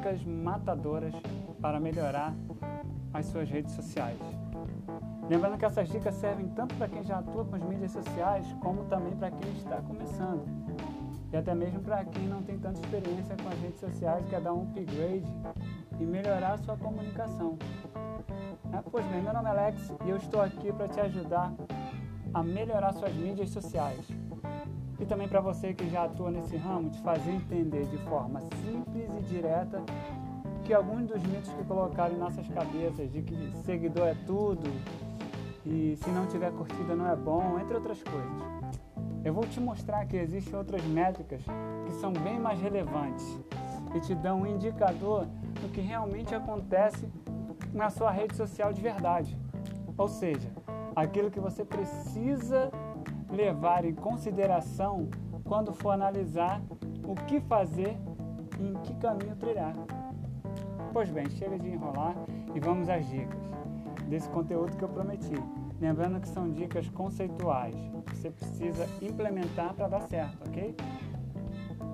[0.00, 1.12] dicas matadoras
[1.60, 2.34] para melhorar
[3.12, 4.18] as suas redes sociais.
[5.28, 8.84] Lembrando que essas dicas servem tanto para quem já atua com as mídias sociais, como
[8.84, 10.42] também para quem está começando.
[11.30, 14.54] E até mesmo para quem não tem tanta experiência com as redes sociais, quer dar
[14.54, 15.30] um upgrade
[16.00, 17.58] e melhorar a sua comunicação.
[18.72, 21.52] É, pois bem, meu nome é Alex e eu estou aqui para te ajudar
[22.32, 24.08] a melhorar suas mídias sociais.
[25.00, 29.08] E também para você que já atua nesse ramo, te fazer entender de forma simples
[29.18, 29.82] e direta
[30.64, 34.70] que alguns dos mitos que colocaram em nossas cabeças de que seguidor é tudo
[35.64, 38.30] e se não tiver curtida não é bom, entre outras coisas.
[39.24, 41.42] Eu vou te mostrar que existem outras métricas
[41.86, 43.38] que são bem mais relevantes
[43.94, 45.26] e te dão um indicador
[45.60, 47.08] do que realmente acontece
[47.72, 49.36] na sua rede social de verdade.
[49.96, 50.50] Ou seja,
[50.94, 52.70] aquilo que você precisa
[53.32, 55.08] levar em consideração
[55.44, 56.60] quando for analisar
[57.04, 57.96] o que fazer
[58.58, 59.74] e em que caminho trilhar.
[60.92, 62.14] Pois bem, chega de enrolar
[62.54, 63.40] e vamos às dicas
[64.08, 65.34] desse conteúdo que eu prometi.
[65.80, 67.74] Lembrando que são dicas conceituais,
[68.06, 70.76] que você precisa implementar para dar certo, ok?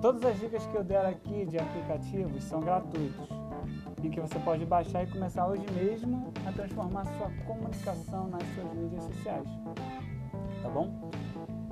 [0.01, 3.29] Todas as dicas que eu der aqui de aplicativos são gratuitos,
[4.03, 8.73] em que você pode baixar e começar hoje mesmo a transformar sua comunicação nas suas
[8.73, 9.47] mídias sociais.
[10.61, 11.09] Tá bom?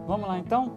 [0.08, 0.75] Vamos lá então?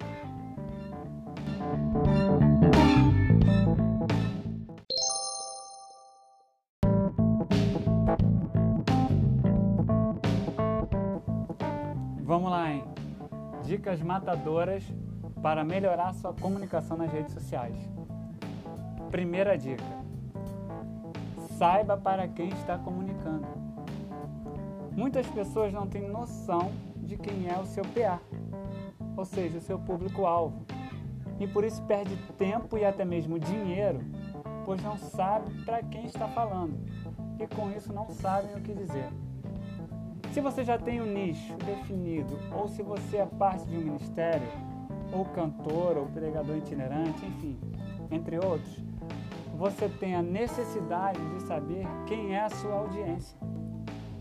[12.23, 12.85] Vamos lá, hein?
[13.65, 14.83] Dicas matadoras
[15.43, 17.77] para melhorar sua comunicação nas redes sociais.
[19.11, 19.85] Primeira dica:
[21.59, 23.47] saiba para quem está comunicando.
[24.93, 28.21] Muitas pessoas não têm noção de quem é o seu PA,
[29.19, 30.65] ou seja, o seu público-alvo,
[31.41, 34.01] e por isso perde tempo e até mesmo dinheiro,
[34.65, 36.79] pois não sabe para quem está falando
[37.41, 39.09] e com isso não sabem o que dizer.
[40.33, 44.47] Se você já tem um nicho definido, ou se você é parte de um ministério,
[45.13, 47.59] ou cantor, ou pregador itinerante, enfim,
[48.11, 48.85] entre outros,
[49.57, 53.37] você tem a necessidade de saber quem é a sua audiência,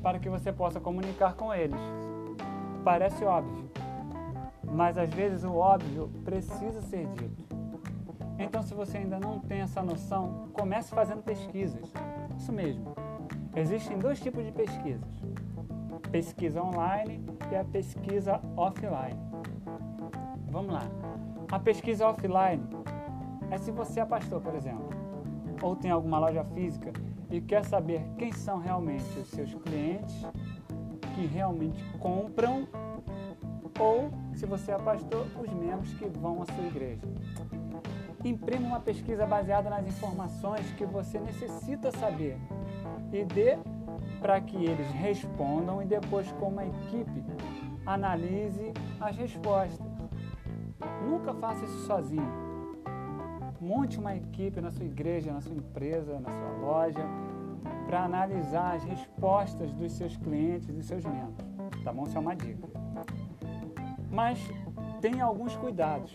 [0.01, 1.79] para que você possa comunicar com eles.
[2.83, 3.66] Parece óbvio,
[4.71, 7.55] mas às vezes o óbvio precisa ser dito.
[8.39, 11.91] Então, se você ainda não tem essa noção, comece fazendo pesquisas.
[12.37, 12.93] Isso mesmo.
[13.55, 15.23] Existem dois tipos de pesquisas
[16.07, 19.19] pesquisa online e a pesquisa offline.
[20.49, 20.83] Vamos lá.
[21.51, 22.63] A pesquisa offline
[23.51, 24.89] é se você é pastor, por exemplo,
[25.61, 26.91] ou tem alguma loja física
[27.29, 30.25] e quer saber quem são realmente os seus clientes
[31.15, 32.67] que realmente compram
[33.79, 37.01] ou se você é pastor, os membros que vão à sua igreja.
[38.23, 42.37] Imprima uma pesquisa baseada nas informações que você necessita saber
[43.11, 43.57] e dê
[44.21, 47.23] para que eles respondam e depois, como equipe,
[47.85, 49.87] analise as respostas.
[51.03, 52.47] Nunca faça isso sozinho.
[53.59, 57.03] Monte uma equipe na sua igreja, na sua empresa, na sua loja,
[57.87, 61.47] para analisar as respostas dos seus clientes e seus membros.
[61.83, 62.03] Tá bom?
[62.03, 62.76] Isso é uma dica.
[64.11, 64.39] Mas
[65.01, 66.13] tenha alguns cuidados.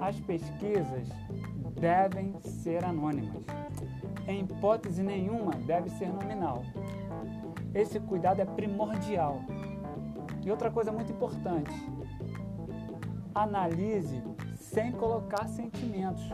[0.00, 1.08] As pesquisas
[1.78, 3.44] devem ser anônimas
[4.26, 6.62] em hipótese nenhuma, deve ser nominal.
[7.74, 9.40] Esse cuidado é primordial.
[10.44, 11.72] E outra coisa muito importante:
[13.34, 14.22] analise
[14.54, 16.32] sem colocar sentimentos,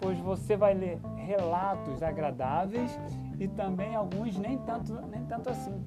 [0.00, 2.98] pois você vai ler relatos agradáveis
[3.38, 5.84] e também alguns nem tanto, nem tanto assim.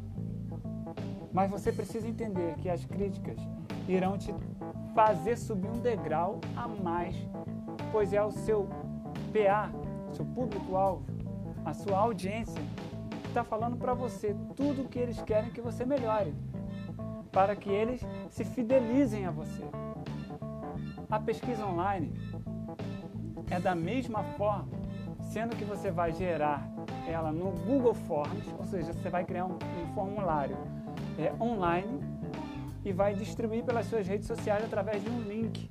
[1.35, 3.37] Mas você precisa entender que as críticas
[3.89, 4.33] irão te
[4.93, 7.13] fazer subir um degrau a mais,
[7.91, 8.69] pois é o seu
[9.33, 9.69] PA,
[10.13, 11.03] seu público-alvo,
[11.65, 12.63] a sua audiência
[13.27, 16.33] está falando para você tudo o que eles querem que você melhore,
[17.33, 17.99] para que eles
[18.29, 19.65] se fidelizem a você.
[21.11, 22.13] A pesquisa online
[23.51, 24.69] é da mesma forma,
[25.19, 26.65] sendo que você vai gerar
[27.05, 30.74] ela no Google Forms, ou seja, você vai criar um, um formulário
[31.17, 31.99] é, online
[32.83, 35.69] e vai distribuir pelas suas redes sociais através de um link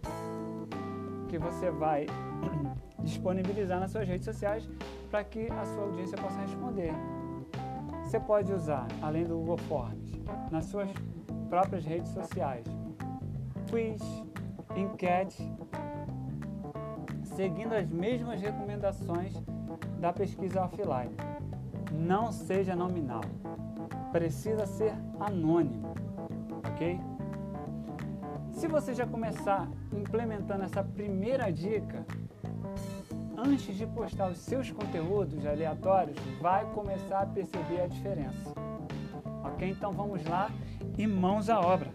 [1.28, 2.06] que você vai
[3.00, 4.68] disponibilizar nas suas redes sociais
[5.10, 6.92] para que a sua audiência possa responder.
[8.02, 10.12] Você pode usar, além do Google Forms,
[10.50, 10.88] nas suas
[11.48, 12.66] próprias redes sociais,
[13.70, 14.00] quiz,
[14.76, 15.42] enquete,
[17.24, 19.34] seguindo as mesmas recomendações
[20.00, 21.14] da pesquisa offline.
[21.92, 23.22] Não seja nominal,
[24.14, 25.92] precisa ser anônimo,
[26.68, 27.00] ok?
[28.52, 32.06] Se você já começar implementando essa primeira dica,
[33.36, 38.54] antes de postar os seus conteúdos aleatórios, vai começar a perceber a diferença.
[39.42, 39.68] Ok?
[39.68, 40.48] Então vamos lá
[40.96, 41.92] e mãos à obra.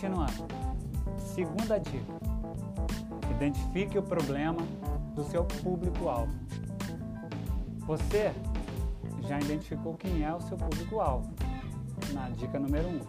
[0.00, 0.46] Continuando.
[1.18, 2.14] Segunda dica:
[3.30, 4.62] identifique o problema
[5.14, 6.32] do seu público-alvo.
[7.80, 8.32] Você
[9.28, 11.30] já identificou quem é o seu público-alvo,
[12.14, 12.90] na dica número 1.
[12.92, 13.00] Um.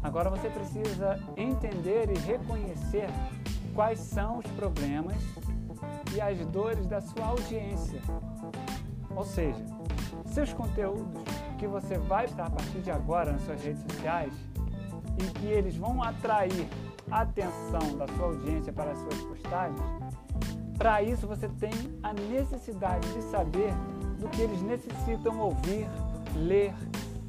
[0.00, 3.08] Agora você precisa entender e reconhecer
[3.74, 5.16] quais são os problemas
[6.14, 8.00] e as dores da sua audiência.
[9.16, 9.64] Ou seja,
[10.26, 11.24] seus conteúdos
[11.58, 14.51] que você vai estar a partir de agora nas suas redes sociais
[15.18, 16.68] e que eles vão atrair
[17.10, 19.80] a atenção da sua audiência para as suas postagens,
[20.78, 21.72] para isso você tem
[22.02, 23.72] a necessidade de saber
[24.18, 25.86] do que eles necessitam ouvir,
[26.34, 26.74] ler,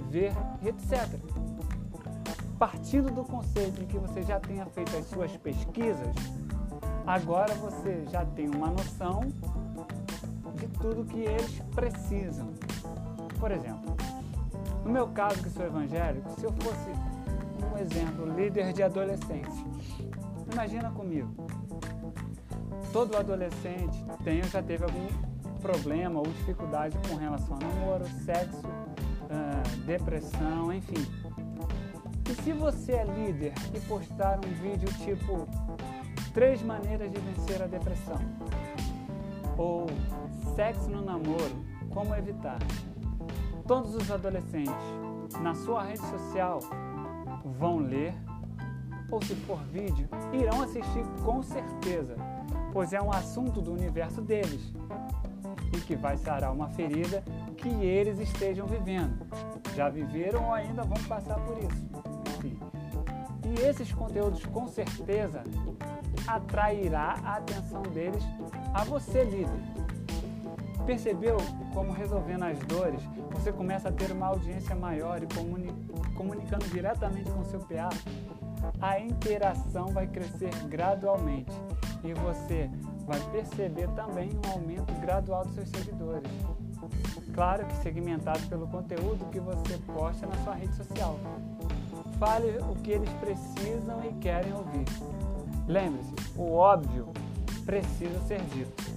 [0.10, 0.32] ver,
[0.66, 1.08] etc.
[2.58, 6.16] Partindo do conceito de que você já tenha feito as suas pesquisas,
[7.06, 9.22] agora você já tem uma noção
[10.56, 12.50] de tudo que eles precisam.
[13.40, 13.96] Por exemplo,
[14.86, 17.13] no meu caso que sou evangélico, se eu fosse
[17.74, 19.66] um exemplo, líder de adolescente.
[20.52, 21.34] Imagina comigo.
[22.92, 25.08] Todo adolescente tem ou já teve algum
[25.60, 31.04] problema ou dificuldade com relação a namoro, sexo, uh, depressão, enfim.
[32.30, 35.48] E se você é líder e postar um vídeo tipo
[36.34, 38.20] três maneiras de vencer a depressão
[39.58, 39.88] ou
[40.56, 42.60] sexo no namoro, como evitar?
[43.68, 44.74] Todos os adolescentes
[45.42, 46.60] na sua rede social
[47.64, 48.14] vão ler,
[49.10, 52.14] ou se for vídeo, irão assistir com certeza,
[52.74, 54.74] pois é um assunto do universo deles
[55.74, 57.24] e que vai sarar uma ferida
[57.56, 59.26] que eles estejam vivendo.
[59.78, 61.88] Já viveram ou ainda vão passar por isso.
[62.38, 62.60] Enfim.
[63.46, 65.42] E esses conteúdos com certeza
[66.28, 68.26] atrairá a atenção deles
[68.74, 69.64] a você, líder.
[70.86, 71.38] Percebeu
[71.74, 73.02] como resolvendo as dores
[73.44, 75.68] você começa a ter uma audiência maior e comuni
[76.16, 77.90] comunicando diretamente com seu PA?
[78.82, 81.52] A interação vai crescer gradualmente
[82.04, 82.70] e você
[83.06, 86.32] vai perceber também um aumento gradual dos seus seguidores.
[87.34, 91.20] Claro que segmentado pelo conteúdo que você posta na sua rede social.
[92.20, 94.86] Fale o que eles precisam e querem ouvir.
[95.68, 97.08] Lembre-se, o óbvio
[97.66, 98.94] precisa ser dito.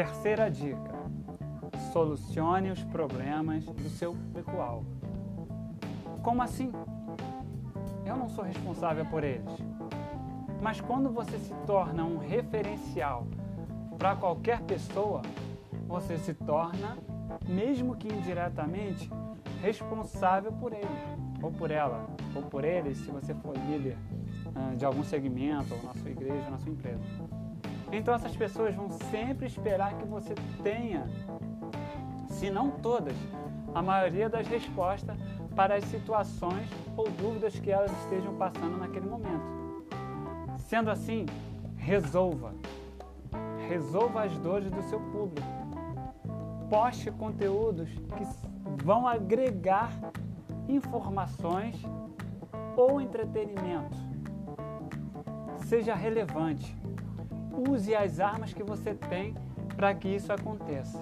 [0.00, 0.94] Terceira dica:
[1.92, 4.86] solucione os problemas do seu público-alvo.
[6.22, 6.72] Como assim?
[8.06, 9.58] Eu não sou responsável por eles.
[10.62, 13.26] Mas quando você se torna um referencial
[13.98, 15.20] para qualquer pessoa,
[15.86, 16.96] você se torna,
[17.46, 19.10] mesmo que indiretamente,
[19.60, 20.88] responsável por ele,
[21.42, 23.98] ou por ela, ou por eles, se você for líder
[24.46, 27.39] uh, de algum segmento, ou na sua igreja, ou na sua empresa.
[27.92, 31.08] Então essas pessoas vão sempre esperar que você tenha,
[32.28, 33.16] se não todas,
[33.74, 35.18] a maioria das respostas
[35.54, 39.60] para as situações ou dúvidas que elas estejam passando naquele momento.
[40.58, 41.26] Sendo assim,
[41.76, 42.54] resolva.
[43.68, 45.48] Resolva as dores do seu público.
[46.68, 49.90] Poste conteúdos que vão agregar
[50.68, 51.76] informações
[52.76, 53.96] ou entretenimento.
[55.66, 56.76] Seja relevante
[57.68, 59.34] use as armas que você tem
[59.76, 60.98] para que isso aconteça.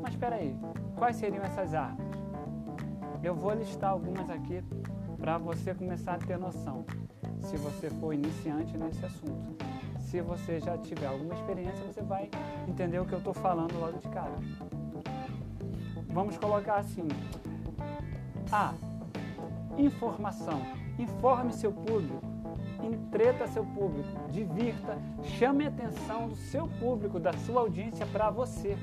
[0.00, 0.56] Mas espera aí,
[0.96, 2.06] quais seriam essas armas?
[3.22, 4.62] Eu vou listar algumas aqui
[5.18, 6.84] para você começar a ter noção,
[7.40, 9.56] se você for iniciante nesse assunto.
[9.98, 12.30] Se você já tiver alguma experiência, você vai
[12.68, 14.36] entender o que eu estou falando logo de cara.
[16.08, 17.08] Vamos colocar assim:
[18.52, 18.72] A.
[19.76, 20.62] Informação.
[20.98, 22.35] Informe seu público
[22.86, 28.76] entreta seu público, divirta, chame a atenção do seu público, da sua audiência para você.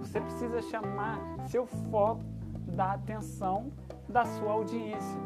[0.00, 1.18] Você precisa chamar
[1.48, 2.24] seu foco
[2.74, 3.72] da atenção
[4.08, 5.20] da sua audiência.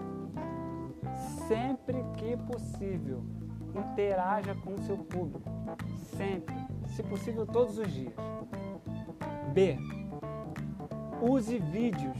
[1.49, 3.23] Sempre que possível,
[3.75, 5.49] interaja com seu público.
[6.16, 6.54] Sempre,
[6.87, 8.14] se possível, todos os dias.
[9.52, 9.78] B.
[11.21, 12.16] Use vídeos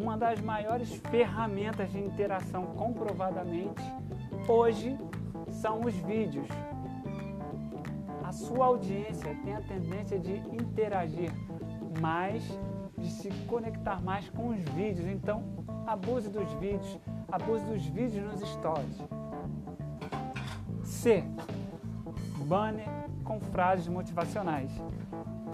[0.00, 3.82] uma das maiores ferramentas de interação comprovadamente
[4.46, 4.96] hoje
[5.50, 6.46] são os vídeos.
[8.22, 11.32] A sua audiência tem a tendência de interagir
[12.00, 12.42] mais,
[12.96, 15.06] de se conectar mais com os vídeos.
[15.08, 15.42] Então,
[15.86, 16.98] abuse dos vídeos,
[17.32, 19.02] abuse dos vídeos nos stories.
[20.84, 21.24] C.
[22.46, 22.86] Banner
[23.24, 24.70] com frases motivacionais.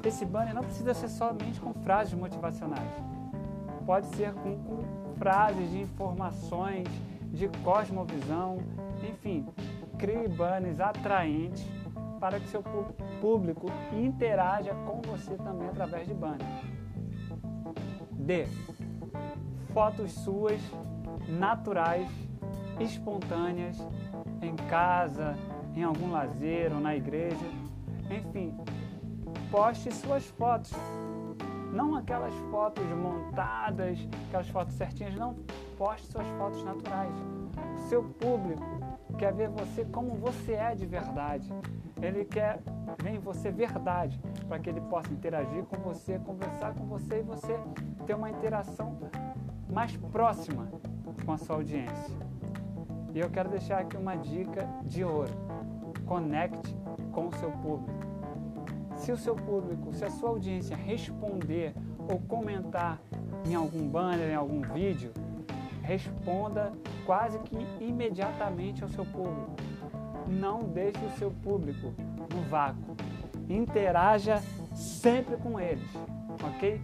[0.04, 3.13] Esse banner não precisa ser somente com frases motivacionais.
[3.86, 6.88] Pode ser com, com frases de informações,
[7.32, 8.58] de cosmovisão,
[9.08, 9.46] enfim,
[9.98, 11.66] crie banners atraentes
[12.20, 12.62] para que seu
[13.20, 16.74] público interaja com você também através de banners.
[18.12, 18.46] D.
[19.72, 20.60] Fotos suas
[21.28, 22.08] naturais,
[22.80, 23.76] espontâneas,
[24.40, 25.34] em casa,
[25.74, 27.46] em algum lazer ou na igreja.
[28.10, 28.56] Enfim,
[29.50, 30.72] poste suas fotos.
[31.74, 35.34] Não aquelas fotos montadas, aquelas fotos certinhas, não.
[35.76, 37.12] Poste suas fotos naturais.
[37.74, 38.62] O seu público
[39.18, 41.52] quer ver você como você é de verdade.
[42.00, 42.60] Ele quer
[43.02, 47.22] ver em você verdade, para que ele possa interagir com você, conversar com você e
[47.22, 47.58] você
[48.06, 48.96] ter uma interação
[49.68, 50.68] mais próxima
[51.26, 52.14] com a sua audiência.
[53.12, 55.32] E eu quero deixar aqui uma dica de ouro.
[56.06, 56.76] Conecte
[57.10, 58.03] com o seu público.
[59.04, 61.74] Se o seu público, se a sua audiência responder
[62.10, 62.98] ou comentar
[63.46, 65.12] em algum banner, em algum vídeo,
[65.82, 66.72] responda
[67.04, 69.56] quase que imediatamente ao seu público.
[70.26, 71.92] Não deixe o seu público
[72.34, 72.96] no vácuo.
[73.46, 74.40] Interaja
[74.74, 75.90] sempre com eles,
[76.42, 76.80] ok?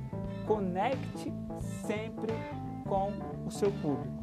[0.46, 1.32] Conecte
[1.86, 2.34] sempre
[2.86, 3.14] com
[3.46, 4.20] o seu público.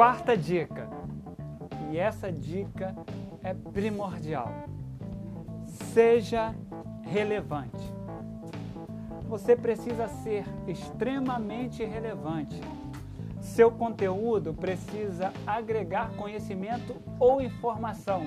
[0.00, 0.88] Quarta dica,
[1.90, 2.96] e essa dica
[3.42, 4.50] é primordial:
[5.92, 6.54] seja
[7.02, 7.92] relevante.
[9.28, 12.58] Você precisa ser extremamente relevante.
[13.42, 18.26] Seu conteúdo precisa agregar conhecimento ou informação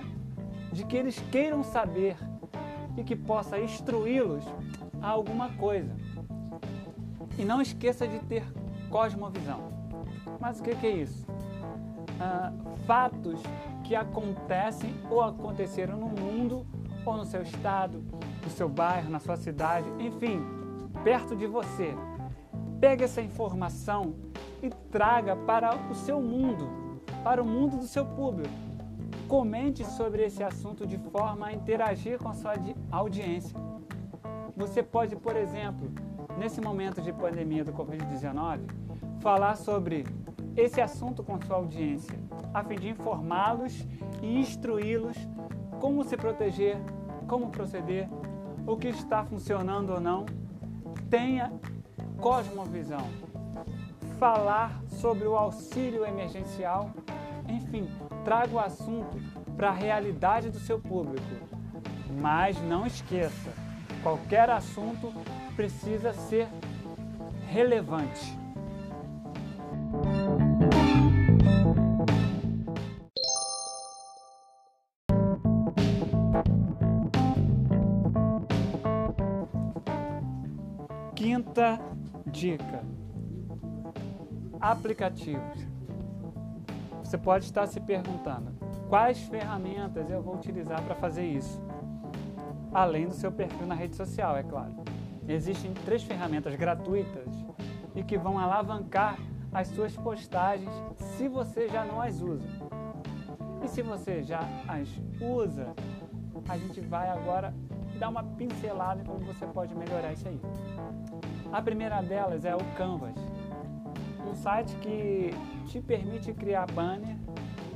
[0.71, 2.17] de que eles queiram saber
[2.95, 4.45] e que possa instruí-los
[5.01, 5.91] a alguma coisa.
[7.35, 8.45] E não esqueça de ter
[8.91, 9.71] cosmovisão.
[10.39, 11.25] Mas o que é isso?
[12.23, 12.53] Ah,
[12.87, 13.41] fatos
[13.83, 16.65] que acontecem ou aconteceram no mundo
[17.05, 18.01] ou no seu estado,
[18.41, 20.41] no seu bairro, na sua cidade, enfim,
[21.03, 21.93] perto de você.
[22.79, 24.15] Pegue essa informação
[24.61, 28.53] e traga para o seu mundo, para o mundo do seu público.
[29.27, 32.53] Comente sobre esse assunto de forma a interagir com a sua
[32.89, 33.57] audiência.
[34.55, 35.91] Você pode, por exemplo,
[36.37, 38.59] nesse momento de pandemia do Covid-19,
[39.19, 40.05] falar sobre
[40.55, 42.17] esse assunto com sua audiência,
[42.53, 43.85] a fim de informá-los
[44.21, 45.17] e instruí-los
[45.79, 46.77] como se proteger,
[47.27, 48.07] como proceder,
[48.65, 50.25] o que está funcionando ou não.
[51.09, 51.51] Tenha
[52.17, 53.05] cosmovisão.
[54.17, 56.91] Falar sobre o auxílio emergencial,
[57.49, 57.89] enfim,
[58.23, 59.17] traga o assunto
[59.57, 61.25] para a realidade do seu público.
[62.21, 63.51] Mas não esqueça,
[64.01, 65.11] qualquer assunto
[65.55, 66.47] precisa ser
[67.47, 68.42] relevante.
[81.53, 81.79] Quinta
[82.25, 82.83] dica:
[84.59, 85.67] aplicativos.
[87.03, 88.53] Você pode estar se perguntando
[88.89, 91.61] quais ferramentas eu vou utilizar para fazer isso,
[92.73, 94.73] além do seu perfil na rede social, é claro.
[95.27, 97.29] Existem três ferramentas gratuitas
[97.93, 99.19] e que vão alavancar
[99.51, 102.49] as suas postagens se você já não as usa.
[103.63, 104.89] E se você já as
[105.21, 105.71] usa,
[106.49, 107.53] a gente vai agora
[107.99, 110.41] dar uma pincelada em como você pode melhorar isso aí.
[111.53, 113.13] A primeira delas é o Canvas,
[114.27, 115.29] um site que
[115.67, 117.15] te permite criar banner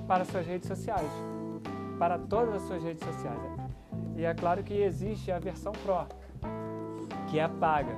[0.07, 1.11] para suas redes sociais,
[1.99, 3.39] para todas as suas redes sociais.
[4.15, 6.07] E é claro que existe a versão Pro,
[7.27, 7.95] que é paga.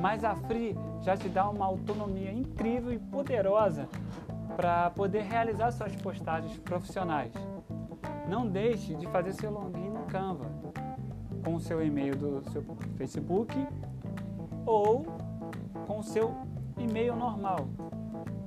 [0.00, 3.88] Mas a Free já te dá uma autonomia incrível e poderosa
[4.56, 7.32] para poder realizar suas postagens profissionais.
[8.28, 10.50] Não deixe de fazer seu login no Canva
[11.44, 12.64] com o seu e-mail do seu
[12.96, 13.54] Facebook
[14.66, 15.04] ou
[15.86, 16.34] com o seu
[16.78, 17.68] e-mail normal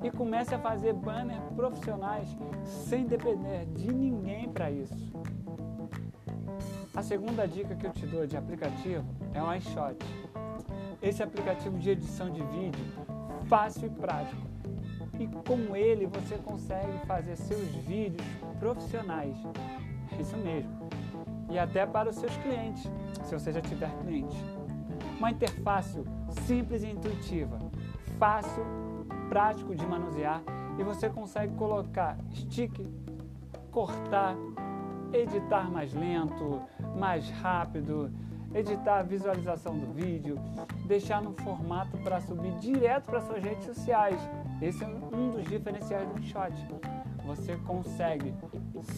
[0.04, 5.14] e comece a fazer banners profissionais sem depender de ninguém para isso.
[6.96, 9.98] A segunda dica que eu te dou de aplicativo é o iShot.
[11.02, 12.84] Esse aplicativo de edição de vídeo
[13.48, 14.42] fácil e prático.
[15.20, 18.28] E com ele você consegue fazer seus vídeos
[18.60, 19.36] profissionais.
[20.20, 20.76] Isso mesmo.
[21.50, 22.84] e até para os seus clientes,
[23.24, 24.36] se você já tiver clientes.
[25.18, 26.04] Uma interface
[26.46, 27.58] simples e intuitiva,
[28.20, 28.64] fácil,
[29.30, 30.42] prático de manusear
[30.78, 32.72] e você consegue colocar stick,
[33.72, 34.36] cortar,
[35.12, 36.62] editar mais lento,
[36.96, 38.12] mais rápido,
[38.54, 40.38] editar a visualização do vídeo,
[40.86, 44.20] deixar no formato para subir direto para suas redes sociais.
[44.62, 46.54] Esse é um dos diferenciais do InShot.
[47.26, 48.34] Você consegue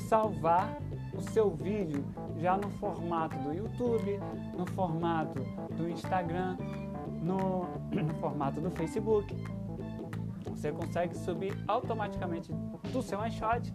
[0.07, 0.77] salvar
[1.13, 2.03] o seu vídeo
[2.37, 4.19] já no formato do YouTube,
[4.57, 5.41] no formato
[5.75, 6.57] do Instagram,
[7.21, 9.35] no, no formato do Facebook.
[10.49, 12.51] Você consegue subir automaticamente
[12.91, 13.73] do seu InShot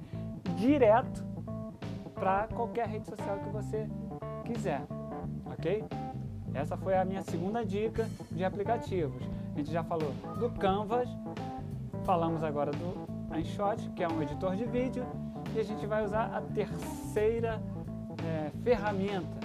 [0.57, 1.25] direto
[2.14, 3.88] para qualquer rede social que você
[4.45, 4.83] quiser,
[5.47, 5.85] ok?
[6.53, 9.23] Essa foi a minha segunda dica de aplicativos.
[9.55, 11.09] A gente já falou do Canvas,
[12.05, 15.05] falamos agora do InShot, que é um editor de vídeo,
[15.54, 17.62] e a gente vai usar a terceira
[18.25, 19.38] é, ferramenta,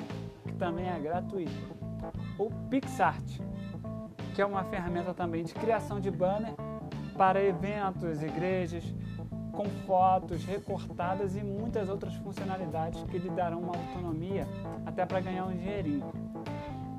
[0.43, 1.51] que também é gratuita,
[2.37, 3.39] o PixArt,
[4.33, 6.53] que é uma ferramenta também de criação de banner
[7.17, 8.83] para eventos, igrejas,
[9.51, 14.47] com fotos recortadas e muitas outras funcionalidades que lhe darão uma autonomia
[14.85, 16.11] até para ganhar um dinheirinho.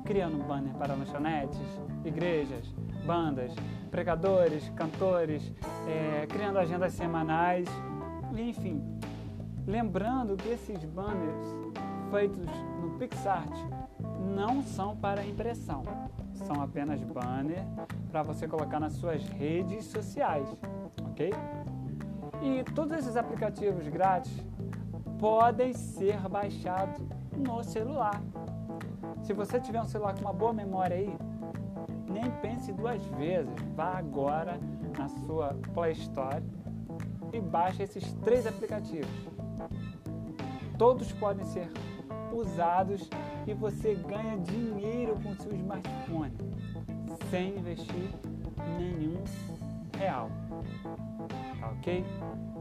[0.05, 1.59] Criando banner para lanchonetes,
[2.05, 2.67] igrejas,
[3.05, 3.51] bandas,
[3.89, 5.51] pregadores, cantores,
[5.87, 7.67] é, criando agendas semanais,
[8.37, 9.00] enfim.
[9.67, 11.45] Lembrando que esses banners
[12.09, 12.47] feitos
[12.81, 13.51] no PixArt
[14.35, 15.83] não são para impressão,
[16.33, 17.63] são apenas banner
[18.11, 20.47] para você colocar nas suas redes sociais,
[21.03, 21.31] ok?
[22.41, 24.33] E todos esses aplicativos grátis
[25.19, 26.99] podem ser baixados
[27.37, 28.21] no celular.
[29.21, 31.15] Se você tiver um celular com uma boa memória aí,
[32.09, 33.53] nem pense duas vezes.
[33.75, 34.59] Vá agora
[34.97, 36.43] na sua Play Store
[37.31, 39.09] e baixe esses três aplicativos.
[40.77, 41.69] Todos podem ser
[42.33, 43.09] usados
[43.45, 46.33] e você ganha dinheiro com seu smartphone
[47.29, 48.09] sem investir
[48.77, 49.23] nenhum
[49.97, 50.29] real.
[51.59, 52.03] Tá ok?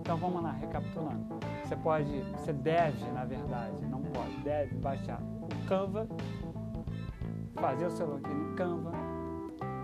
[0.01, 1.41] Então vamos lá, recapitulando.
[1.65, 6.09] Você pode, você deve, na verdade, não pode, deve baixar o Canva,
[7.55, 8.93] fazer o seu login no Canva,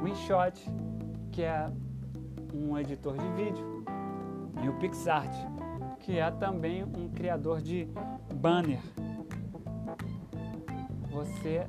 [0.03, 0.69] o InShot,
[1.31, 1.71] que é
[2.53, 3.85] um editor de vídeo,
[4.63, 5.33] e o PixArt,
[6.07, 7.89] que é também um criador de
[8.33, 8.81] banner.
[11.11, 11.67] Você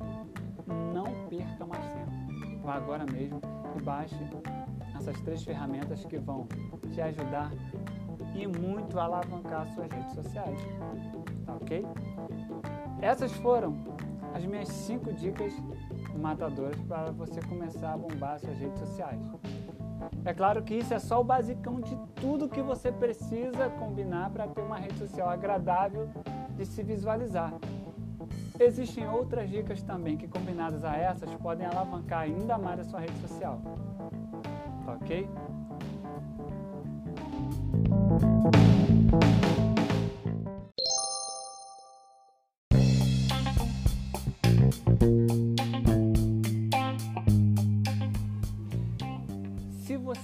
[0.94, 2.62] não perca mais tempo.
[2.62, 3.40] Vá agora mesmo
[3.76, 4.14] e baixe
[4.94, 6.46] essas três ferramentas que vão
[6.92, 7.50] te ajudar
[8.32, 10.58] e muito a alavancar suas redes sociais.
[11.44, 11.84] Tá ok?
[13.02, 13.76] Essas foram
[14.34, 15.52] as minhas cinco dicas
[16.16, 19.20] matadoras para você começar a bombar suas redes sociais.
[20.24, 24.46] É claro que isso é só o basicão de tudo que você precisa combinar para
[24.46, 26.08] ter uma rede social agradável
[26.56, 27.52] de se visualizar.
[28.60, 33.18] Existem outras dicas também que, combinadas a essas, podem alavancar ainda mais a sua rede
[33.20, 33.60] social.
[34.84, 35.28] Tá ok?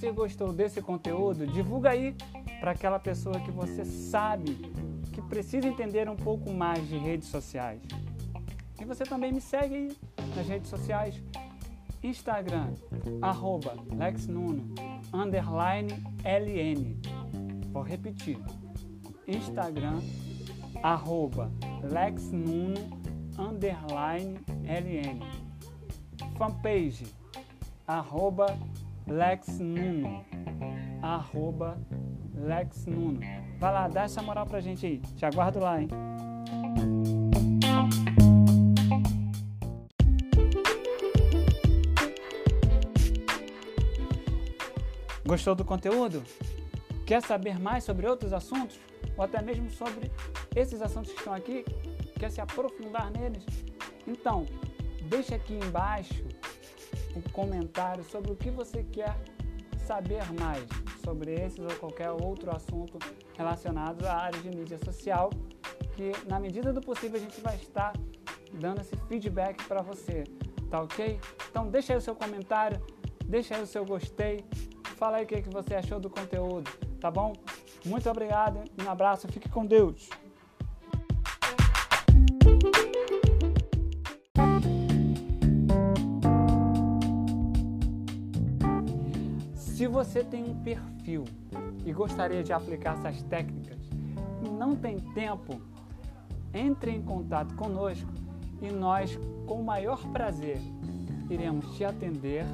[0.05, 2.14] Você gostou desse conteúdo, divulga aí
[2.61, 4.55] para aquela pessoa que você sabe
[5.11, 7.81] que precisa entender um pouco mais de redes sociais.
[8.79, 9.97] E você também me segue aí
[10.37, 11.23] nas redes sociais.
[12.03, 12.75] Instagram,
[13.23, 14.75] arroba LexNuno,
[15.11, 15.88] underline
[16.23, 17.01] LN.
[17.73, 18.38] Vou repetir.
[19.27, 20.03] Instagram,
[20.83, 21.51] arroba
[21.83, 22.75] LexNuno,
[23.38, 25.21] underline LN.
[26.37, 27.07] Fanpage,
[27.87, 28.55] arroba
[29.07, 30.25] LexNuno,
[31.03, 31.79] arroba
[32.35, 33.21] LexNuno.
[33.59, 34.99] Vai lá, dá essa moral pra gente aí.
[34.99, 35.88] Te aguardo lá, hein?
[45.27, 46.23] Gostou do conteúdo?
[47.07, 48.81] Quer saber mais sobre outros assuntos?
[49.17, 50.11] Ou até mesmo sobre
[50.57, 51.64] esses assuntos que estão aqui?
[52.19, 53.45] Quer se aprofundar neles?
[54.07, 54.47] Então,
[55.09, 56.25] deixe aqui embaixo
[57.16, 59.16] um comentário sobre o que você quer
[59.87, 60.66] saber mais
[61.05, 62.98] sobre esses ou qualquer outro assunto
[63.37, 65.31] relacionado à área de mídia social,
[65.94, 67.92] que na medida do possível a gente vai estar
[68.53, 70.24] dando esse feedback para você,
[70.70, 71.20] tá ok?
[71.50, 72.81] Então deixa aí o seu comentário,
[73.27, 74.44] deixa aí o seu gostei,
[74.96, 77.33] Fala aí o que, que você achou do conteúdo, tá bom?
[77.85, 80.09] Muito obrigado, um abraço, fique com Deus.
[89.94, 91.22] Você tem um perfil
[91.85, 93.78] e gostaria de aplicar essas técnicas
[94.44, 95.61] e não tem tempo,
[96.52, 98.11] entre em contato conosco
[98.61, 100.59] e nós, com o maior prazer,
[101.30, 102.44] iremos te atender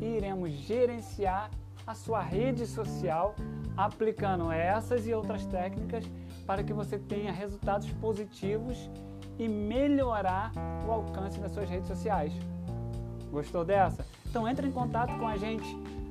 [0.00, 1.52] e iremos gerenciar
[1.86, 3.36] a sua rede social
[3.76, 6.04] aplicando essas e outras técnicas
[6.44, 8.90] para que você tenha resultados positivos
[9.38, 10.50] e melhorar
[10.84, 12.32] o alcance das suas redes sociais.
[13.30, 14.04] Gostou dessa?
[14.28, 15.64] Então entre em contato com a gente,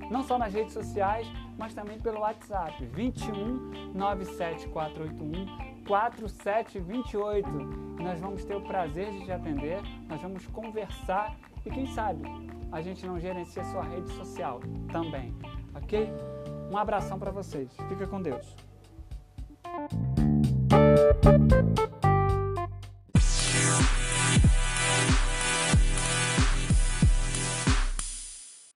[0.09, 7.49] não só nas redes sociais, mas também pelo WhatsApp 21 97481 4728.
[8.01, 12.23] Nós vamos ter o prazer de te atender, nós vamos conversar e quem sabe
[12.71, 14.59] a gente não gerencia sua rede social
[14.91, 15.33] também,
[15.73, 16.11] ok?
[16.71, 17.71] Um abração para vocês.
[17.87, 18.55] Fica com Deus.